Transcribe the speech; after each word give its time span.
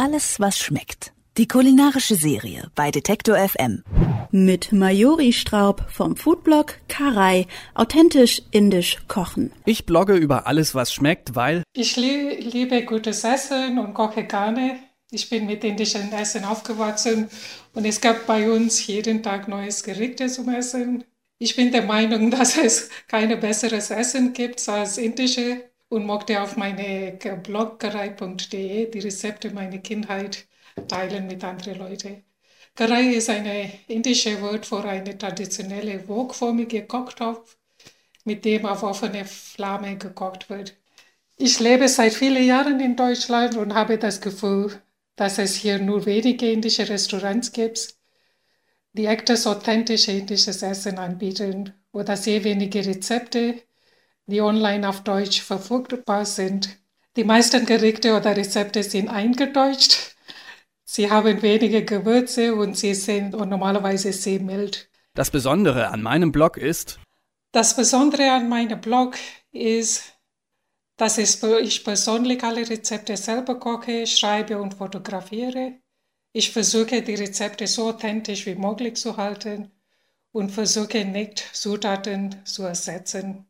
alles, 0.00 0.40
was 0.40 0.58
schmeckt. 0.58 1.12
Die 1.36 1.46
kulinarische 1.46 2.14
Serie 2.14 2.70
bei 2.74 2.90
Detektor 2.90 3.36
FM. 3.36 3.84
Mit 4.30 4.72
Majori 4.72 5.34
Straub 5.34 5.84
vom 5.90 6.16
Foodblog 6.16 6.78
Karai. 6.88 7.46
Authentisch 7.74 8.40
indisch 8.50 8.96
kochen. 9.08 9.52
Ich 9.66 9.84
blogge 9.84 10.14
über 10.14 10.46
alles, 10.46 10.74
was 10.74 10.94
schmeckt, 10.94 11.34
weil 11.36 11.64
ich 11.74 11.96
liebe 11.96 12.82
gutes 12.86 13.24
Essen 13.24 13.78
und 13.78 13.92
koche 13.92 14.24
gerne. 14.24 14.78
Ich 15.10 15.28
bin 15.28 15.44
mit 15.44 15.64
indischem 15.64 16.10
Essen 16.12 16.46
aufgewachsen 16.46 17.28
und 17.74 17.84
es 17.84 18.00
gab 18.00 18.26
bei 18.26 18.50
uns 18.50 18.86
jeden 18.86 19.22
Tag 19.22 19.48
neues 19.48 19.82
Gerichte 19.82 20.28
zum 20.28 20.48
Essen. 20.48 21.04
Ich 21.38 21.56
bin 21.56 21.72
der 21.72 21.82
Meinung, 21.82 22.30
dass 22.38 22.56
es 22.56 22.88
keine 23.06 23.36
besseres 23.36 23.90
Essen 23.90 24.32
gibt 24.32 24.66
als 24.66 24.96
indische 24.96 25.69
und 25.90 26.06
mochte 26.06 26.40
auf 26.40 26.56
meine 26.56 27.18
bloggerei.de 27.42 28.90
die 28.90 28.98
Rezepte 28.98 29.50
meiner 29.50 29.78
Kindheit 29.78 30.46
teilen 30.88 31.26
mit 31.26 31.44
anderen 31.44 31.78
Leuten. 31.78 32.24
Karai 32.76 33.10
ist 33.14 33.28
ein 33.28 33.72
indische 33.88 34.40
Wort 34.40 34.64
für 34.64 34.84
eine 34.84 35.18
traditionelle 35.18 36.08
wokformige 36.08 36.86
Kochtopf, 36.86 37.56
mit 38.24 38.44
dem 38.44 38.64
auf 38.64 38.82
offene 38.84 39.24
Flamme 39.24 39.98
gekocht 39.98 40.48
wird. 40.48 40.74
Ich 41.36 41.58
lebe 41.58 41.88
seit 41.88 42.14
vielen 42.14 42.46
Jahren 42.46 42.78
in 42.80 42.94
Deutschland 42.96 43.56
und 43.56 43.74
habe 43.74 43.98
das 43.98 44.20
Gefühl, 44.20 44.80
dass 45.16 45.38
es 45.38 45.56
hier 45.56 45.78
nur 45.80 46.06
wenige 46.06 46.50
indische 46.50 46.88
Restaurants 46.88 47.50
gibt, 47.50 47.96
die 48.92 49.06
echtes, 49.06 49.46
authentisches 49.46 50.14
indisches 50.14 50.62
Essen 50.62 50.98
anbieten 50.98 51.74
oder 51.92 52.16
sehr 52.16 52.44
wenige 52.44 52.84
Rezepte, 52.86 53.60
die 54.26 54.40
online 54.40 54.88
auf 54.88 55.02
Deutsch 55.02 55.42
verfügbar 55.42 56.24
sind. 56.24 56.78
Die 57.16 57.24
meisten 57.24 57.66
Gerichte 57.66 58.16
oder 58.16 58.36
Rezepte 58.36 58.82
sind 58.82 59.08
eingedeutscht. 59.08 60.16
Sie 60.84 61.10
haben 61.10 61.42
wenige 61.42 61.84
Gewürze 61.84 62.54
und 62.54 62.76
sie 62.76 62.94
sind 62.94 63.30
normalerweise 63.32 64.12
sehr 64.12 64.40
mild. 64.40 64.88
Das 65.14 65.30
Besondere 65.30 65.88
an 65.88 66.02
meinem 66.02 66.32
Blog 66.32 66.56
ist, 66.56 67.00
das 67.52 67.74
Besondere 67.74 68.30
an 68.30 68.48
meinem 68.48 68.80
Blog 68.80 69.16
ist, 69.50 70.14
dass 70.96 71.18
ich 71.18 71.82
persönlich 71.82 72.44
alle 72.44 72.68
Rezepte 72.68 73.16
selber 73.16 73.58
koche, 73.58 74.06
schreibe 74.06 74.60
und 74.60 74.74
fotografiere. 74.74 75.80
Ich 76.32 76.52
versuche 76.52 77.02
die 77.02 77.16
Rezepte 77.16 77.66
so 77.66 77.88
authentisch 77.88 78.46
wie 78.46 78.54
möglich 78.54 78.94
zu 78.96 79.16
halten 79.16 79.72
und 80.30 80.50
versuche 80.50 81.04
nicht 81.04 81.40
Zutaten 81.52 82.36
zu 82.44 82.62
ersetzen. 82.62 83.49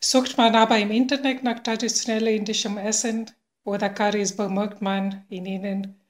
Sucht 0.00 0.36
man 0.36 0.54
aber 0.54 0.78
im 0.78 0.90
Internet 0.90 1.42
nach 1.42 1.60
traditionellem 1.60 2.36
indischem 2.36 2.78
Essen 2.78 3.30
oder 3.64 3.88
Currys, 3.90 4.36
bemerkt 4.36 4.82
man 4.82 5.24
in 5.28 5.46
ihnen 5.46 6.00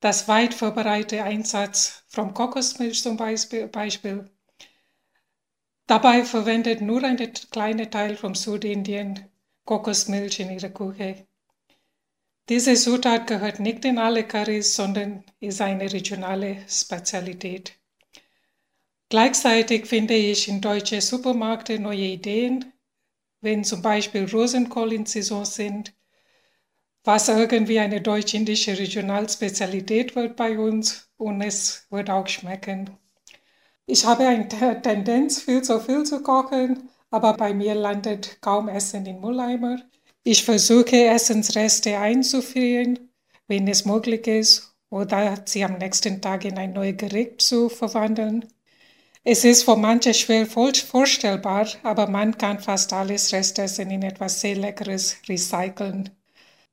das 0.00 0.28
weit 0.28 0.54
verbreitete 0.54 1.22
Einsatz 1.22 2.04
von 2.08 2.32
Kokosmilch 2.32 3.02
zum 3.02 3.16
Beispiel. 3.18 4.30
Dabei 5.86 6.24
verwendet 6.24 6.80
nur 6.80 7.04
ein 7.04 7.18
kleiner 7.50 7.90
Teil 7.90 8.16
vom 8.16 8.34
Südindien 8.34 9.28
Kokosmilch 9.66 10.40
in 10.40 10.50
ihrer 10.50 10.70
Küche. 10.70 11.26
Diese 12.48 12.74
Zutat 12.74 13.26
gehört 13.26 13.60
nicht 13.60 13.84
in 13.84 13.98
alle 13.98 14.24
Currys, 14.26 14.74
sondern 14.74 15.22
ist 15.38 15.60
eine 15.60 15.92
regionale 15.92 16.64
Spezialität. 16.68 17.78
Gleichzeitig 19.08 19.86
finde 19.86 20.14
ich 20.14 20.48
in 20.48 20.60
deutschen 20.60 21.00
Supermärkten 21.00 21.82
neue 21.82 22.06
Ideen, 22.06 22.72
wenn 23.40 23.64
zum 23.64 23.82
Beispiel 23.82 24.24
Rosenkohl 24.30 24.92
in 24.92 25.06
Saison 25.06 25.44
sind, 25.44 25.94
was 27.04 27.28
irgendwie 27.28 27.78
eine 27.78 28.00
deutsch-indische 28.00 28.78
Regionalspezialität 28.78 30.14
wird 30.16 30.36
bei 30.36 30.58
uns 30.58 31.08
und 31.16 31.40
es 31.40 31.86
wird 31.90 32.10
auch 32.10 32.26
schmecken. 32.28 32.90
Ich 33.86 34.04
habe 34.04 34.26
eine 34.26 34.48
Tendenz, 34.82 35.42
viel 35.42 35.62
zu 35.62 35.80
viel 35.80 36.04
zu 36.04 36.22
kochen, 36.22 36.90
aber 37.10 37.34
bei 37.34 37.52
mir 37.54 37.74
landet 37.74 38.40
kaum 38.40 38.68
Essen 38.68 39.06
im 39.06 39.20
Mülleimer. 39.20 39.82
Ich 40.22 40.44
versuche 40.44 41.06
Essensreste 41.06 41.98
einzufrieren, 41.98 43.10
wenn 43.48 43.66
es 43.66 43.84
möglich 43.84 44.26
ist, 44.26 44.76
oder 44.90 45.42
sie 45.46 45.64
am 45.64 45.78
nächsten 45.78 46.20
Tag 46.20 46.44
in 46.44 46.58
ein 46.58 46.72
neues 46.72 46.98
Gericht 46.98 47.40
zu 47.42 47.68
verwandeln. 47.68 48.44
Es 49.24 49.44
ist 49.44 49.64
für 49.64 49.76
manche 49.76 50.14
schwer 50.14 50.46
vorstellbar, 50.46 51.66
aber 51.82 52.06
man 52.06 52.36
kann 52.38 52.58
fast 52.58 52.92
alles 52.92 53.32
Restessen 53.32 53.90
in 53.90 54.02
etwas 54.02 54.40
sehr 54.40 54.56
Leckeres 54.56 55.16
recyceln. 55.28 56.10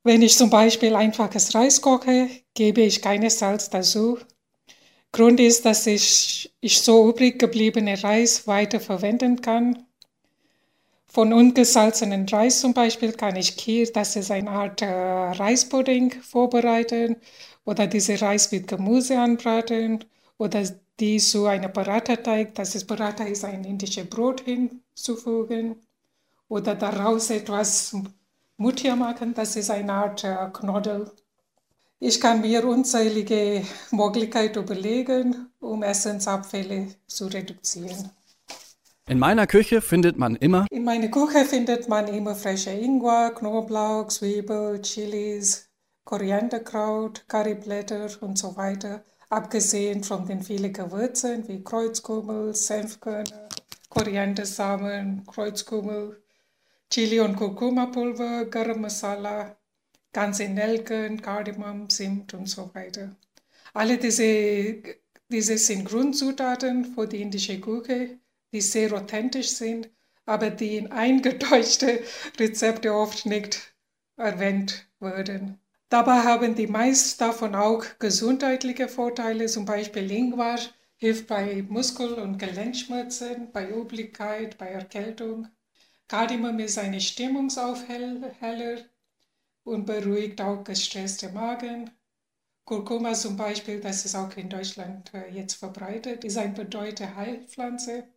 Wenn 0.03 0.21
ich 0.21 0.37
zum 0.37 0.49
Beispiel 0.49 0.95
einfaches 0.95 1.53
Reis 1.53 1.81
koche, 1.81 2.29
gebe 2.53 2.81
ich 2.81 3.01
keines 3.01 3.39
Salz 3.39 3.69
dazu. 3.69 4.19
Grund 5.11 5.39
ist, 5.41 5.65
dass 5.65 5.87
ich, 5.87 6.53
ich 6.61 6.81
so 6.81 7.09
übrig 7.09 7.39
gebliebene 7.39 8.01
Reis 8.01 8.47
weiter 8.47 8.79
verwenden 8.79 9.41
kann. 9.41 9.85
Von 11.07 11.33
ungesalzenen 11.33 12.27
Reis 12.29 12.61
zum 12.61 12.73
Beispiel 12.73 13.11
kann 13.13 13.35
ich 13.35 13.57
Kir, 13.57 13.91
das 13.91 14.15
ist 14.15 14.31
eine 14.31 14.51
Art 14.51 14.81
äh, 14.81 14.85
Reispudding, 14.85 16.21
vorbereiten 16.21 17.17
oder 17.65 17.87
diese 17.87 18.21
Reis 18.21 18.51
mit 18.51 18.67
Gemüse 18.67 19.19
anbraten 19.19 20.05
oder 20.37 20.63
die 20.99 21.17
zu 21.19 21.45
einem 21.45 21.71
Paratha-Teig, 21.71 22.55
das 22.55 22.75
ist 22.75 22.85
Paratha 22.85 23.23
ist 23.23 23.45
ein 23.45 23.63
indisches 23.63 24.09
Brot 24.09 24.41
hinzufügen 24.41 25.75
oder 26.47 26.75
daraus 26.75 27.29
etwas 27.29 27.95
Mutia 28.57 28.95
machen, 28.95 29.33
das 29.33 29.55
ist 29.55 29.69
eine 29.69 29.93
Art 29.93 30.23
äh, 30.23 30.35
Knoddel. 30.51 31.11
Ich 31.99 32.19
kann 32.19 32.41
mir 32.41 32.65
unzählige 32.67 33.63
Möglichkeiten 33.91 34.59
überlegen, 34.59 35.49
um 35.59 35.83
Essensabfälle 35.83 36.87
zu 37.07 37.27
reduzieren. 37.27 38.11
In 39.07 39.19
meiner 39.19 39.47
Küche 39.47 39.81
findet 39.81 40.17
man 40.17 40.35
immer. 40.35 40.65
In 40.69 40.83
meiner 40.83 41.07
Küche 41.07 41.45
findet 41.45 41.87
man 41.87 42.07
immer 42.07 42.35
frische 42.35 42.71
Ingwer, 42.71 43.31
Knoblauch, 43.33 44.07
Zwiebel, 44.09 44.81
Chilis, 44.81 45.69
Korianderkraut, 46.03 47.23
Curryblätter 47.27 48.09
und 48.21 48.37
so 48.37 48.55
weiter 48.57 49.03
abgesehen 49.29 50.03
von 50.03 50.25
den 50.25 50.41
vielen 50.41 50.73
Gewürzen 50.73 51.47
wie 51.47 51.63
Kreuzkümmel, 51.63 52.53
Senfkörner, 52.53 53.49
Koriandersamen, 53.89 55.25
Kreuzkümmel, 55.25 56.21
Chili- 56.89 57.19
und 57.19 57.35
Kurkuma-Pulver, 57.35 58.45
Garam 58.45 58.81
Masala, 58.81 59.57
ganze 60.13 60.47
Nelken, 60.47 61.21
Kardamom, 61.21 61.89
Zimt 61.89 62.33
und 62.33 62.47
so 62.47 62.73
weiter. 62.73 63.15
Alle 63.73 63.97
diese, 63.97 64.81
diese 65.29 65.57
sind 65.57 65.85
Grundzutaten 65.85 66.85
für 66.85 67.07
die 67.07 67.21
indische 67.21 67.59
Küche, 67.59 68.19
die 68.51 68.61
sehr 68.61 68.93
authentisch 68.93 69.49
sind, 69.49 69.89
aber 70.25 70.49
die 70.49 70.77
in 70.77 70.91
eingedeutschte 70.91 72.01
Rezepte 72.39 72.93
oft 72.93 73.25
nicht 73.25 73.75
erwähnt 74.15 74.87
werden. 74.99 75.59
Dabei 75.89 76.19
haben 76.23 76.55
die 76.55 76.67
meisten 76.67 77.19
davon 77.19 77.53
auch 77.53 77.83
gesundheitliche 77.99 78.87
Vorteile, 78.87 79.47
zum 79.47 79.65
Beispiel 79.65 80.09
Ingwer 80.09 80.59
hilft 80.95 81.27
bei 81.27 81.61
Muskel- 81.67 82.13
und 82.13 82.37
Gelenkschmerzen, 82.37 83.51
bei 83.51 83.69
Übelkeit, 83.69 84.57
bei 84.57 84.67
Erkältung. 84.67 85.49
Kardamom 86.07 86.59
ist 86.59 86.77
eine 86.77 87.01
Stimmungsaufheller 87.01 88.85
und 89.63 89.85
beruhigt 89.85 90.41
auch 90.41 90.63
gestresste 90.63 91.29
Magen. 91.29 91.91
Kurkuma 92.65 93.13
zum 93.13 93.37
Beispiel, 93.37 93.81
das 93.81 94.05
ist 94.05 94.15
auch 94.15 94.35
in 94.37 94.49
Deutschland 94.49 95.13
äh, 95.13 95.29
jetzt 95.29 95.55
verbreitet, 95.55 96.23
ist 96.25 96.37
eine 96.37 96.53
bedeutende 96.53 97.15
Heilpflanze. 97.15 98.07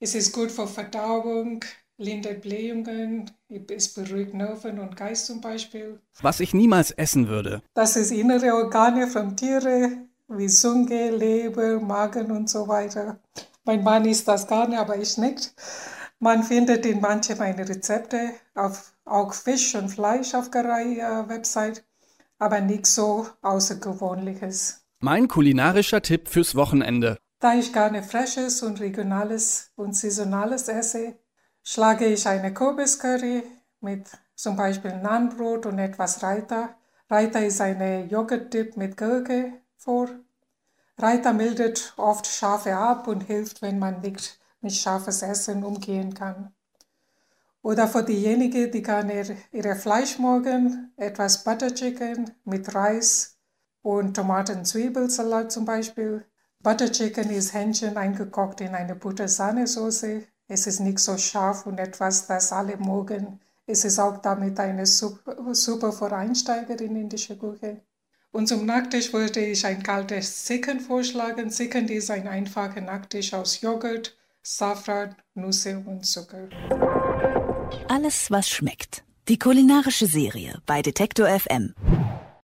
Es 0.00 0.14
ist 0.14 0.32
gut 0.32 0.50
für 0.50 0.66
Verdauung, 0.66 1.62
lindert 1.98 2.42
Blähungen, 2.42 3.30
es 3.70 3.94
beruhigt 3.94 4.34
Nerven 4.34 4.78
und 4.78 4.96
Geist 4.96 5.26
zum 5.26 5.40
Beispiel. 5.40 6.00
Was 6.20 6.40
ich 6.40 6.54
niemals 6.54 6.90
essen 6.90 7.28
würde. 7.28 7.62
Das 7.74 7.96
ist 7.96 8.10
innere 8.10 8.54
Organe 8.54 9.06
von 9.06 9.36
Tieren, 9.36 10.08
wie 10.28 10.48
Zunge, 10.48 11.10
Leber, 11.10 11.80
Magen 11.80 12.30
und 12.30 12.50
so 12.50 12.68
weiter. 12.68 13.18
Mein 13.64 13.82
Mann 13.82 14.04
isst 14.04 14.28
das 14.28 14.46
gerne, 14.46 14.78
aber 14.78 14.96
ich 14.96 15.16
nicht. 15.18 15.54
Man 16.18 16.42
findet 16.42 16.86
in 16.86 17.00
manchen 17.00 17.38
meiner 17.38 17.68
Rezepte 17.68 18.30
auf, 18.54 18.92
auch 19.04 19.34
Fisch 19.34 19.74
und 19.74 19.90
Fleisch 19.90 20.34
auf 20.34 20.50
der 20.50 20.64
Website, 21.28 21.84
aber 22.38 22.60
nichts 22.60 22.94
so 22.94 23.26
Außergewöhnliches. 23.42 24.82
Mein 25.00 25.28
kulinarischer 25.28 26.00
Tipp 26.00 26.28
fürs 26.28 26.54
Wochenende. 26.54 27.18
Da 27.38 27.54
ich 27.54 27.72
gerne 27.72 28.02
frisches 28.02 28.62
und 28.62 28.80
regionales 28.80 29.70
und 29.76 29.94
saisonales 29.94 30.68
esse, 30.68 31.16
schlage 31.68 32.06
ich 32.06 32.26
eine 32.28 32.54
Kürbiscurry 32.54 33.42
mit 33.80 34.08
zum 34.36 34.56
Beispiel 34.56 34.96
Naanbrot 34.96 35.66
und 35.66 35.80
etwas 35.80 36.22
Reiter. 36.22 36.76
Reiter 37.10 37.44
ist 37.44 37.60
eine 37.60 38.04
Joghurtdip 38.04 38.76
mit 38.76 38.96
Gurke 38.96 39.52
vor. 39.76 40.08
Reiter 40.96 41.32
mildert 41.32 41.92
oft 41.96 42.26
Schafe 42.26 42.76
ab 42.76 43.08
und 43.08 43.22
hilft, 43.22 43.62
wenn 43.62 43.80
man 43.80 44.00
nicht 44.00 44.38
mit 44.60 44.74
scharfes 44.74 45.22
Essen 45.22 45.64
umgehen 45.64 46.14
kann. 46.14 46.54
Oder 47.62 47.88
für 47.88 48.04
diejenigen, 48.04 48.70
die 48.70 48.82
gerne 48.82 49.36
ihre 49.50 49.74
Fleisch 49.74 50.20
morgen, 50.20 50.92
etwas 50.96 51.42
Butter 51.42 51.74
Chicken 51.74 52.30
mit 52.44 52.72
Reis 52.76 53.38
und 53.82 54.14
Tomaten-Zwiebelsalat 54.14 55.50
zum 55.50 55.64
Beispiel. 55.64 56.24
Butter 56.60 56.92
Chicken 56.92 57.30
ist 57.30 57.54
Hähnchen 57.54 57.96
eingekocht 57.96 58.60
in 58.60 58.74
eine 58.76 58.94
Buttersahnesoße. 58.94 60.28
Es 60.48 60.66
ist 60.68 60.80
nicht 60.80 61.00
so 61.00 61.18
scharf 61.18 61.66
und 61.66 61.78
etwas, 61.78 62.26
das 62.28 62.52
alle 62.52 62.76
mögen. 62.76 63.40
Es 63.66 63.84
ist 63.84 63.98
auch 63.98 64.18
damit 64.18 64.60
eine 64.60 64.86
super 64.86 65.92
für 65.92 66.12
Einsteiger 66.12 66.80
in 66.80 66.94
indische 66.94 67.36
Küche. 67.36 67.80
Und 68.30 68.46
zum 68.46 68.64
Nachtisch 68.64 69.12
würde 69.12 69.40
ich 69.44 69.66
ein 69.66 69.82
kaltes 69.82 70.44
Chicken 70.44 70.78
vorschlagen. 70.78 71.50
Chicken 71.50 71.88
ist 71.88 72.10
ein 72.10 72.28
einfacher 72.28 72.80
Nachtisch 72.80 73.34
aus 73.34 73.60
Joghurt, 73.60 74.16
Safran, 74.42 75.16
Nüsse 75.34 75.82
und 75.84 76.06
Zucker. 76.06 76.48
Alles, 77.88 78.30
was 78.30 78.48
schmeckt. 78.48 79.02
Die 79.28 79.40
kulinarische 79.40 80.06
Serie 80.06 80.60
bei 80.66 80.82
Detektor 80.82 81.26
FM. 81.26 81.74